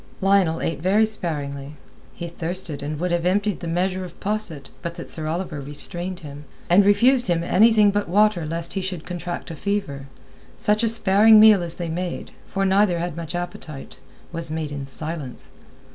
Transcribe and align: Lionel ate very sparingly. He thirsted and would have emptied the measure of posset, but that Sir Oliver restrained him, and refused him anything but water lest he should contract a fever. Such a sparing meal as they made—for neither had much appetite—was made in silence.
Lionel 0.19 0.61
ate 0.61 0.81
very 0.81 1.05
sparingly. 1.05 1.75
He 2.15 2.27
thirsted 2.27 2.81
and 2.81 2.99
would 2.99 3.11
have 3.11 3.23
emptied 3.23 3.59
the 3.59 3.67
measure 3.67 4.03
of 4.03 4.19
posset, 4.19 4.71
but 4.81 4.95
that 4.95 5.11
Sir 5.11 5.27
Oliver 5.27 5.61
restrained 5.61 6.21
him, 6.21 6.45
and 6.71 6.83
refused 6.83 7.27
him 7.27 7.43
anything 7.43 7.91
but 7.91 8.09
water 8.09 8.43
lest 8.43 8.73
he 8.73 8.81
should 8.81 9.05
contract 9.05 9.51
a 9.51 9.55
fever. 9.55 10.07
Such 10.57 10.81
a 10.81 10.87
sparing 10.87 11.39
meal 11.39 11.61
as 11.61 11.75
they 11.75 11.87
made—for 11.87 12.65
neither 12.65 12.97
had 12.97 13.15
much 13.15 13.35
appetite—was 13.35 14.49
made 14.49 14.71
in 14.71 14.87
silence. 14.87 15.51